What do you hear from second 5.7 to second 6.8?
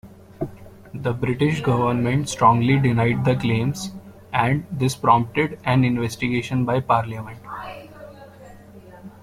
investigation by